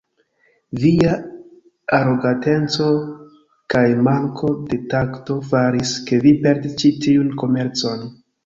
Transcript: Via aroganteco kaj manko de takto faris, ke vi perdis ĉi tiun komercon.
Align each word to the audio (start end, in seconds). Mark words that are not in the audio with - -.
Via 0.83 1.11
aroganteco 1.97 2.87
kaj 3.75 3.85
manko 4.09 4.51
de 4.73 4.81
takto 4.95 5.39
faris, 5.53 5.95
ke 6.09 6.23
vi 6.27 6.35
perdis 6.47 6.79
ĉi 6.85 6.95
tiun 7.07 7.35
komercon. 7.45 8.07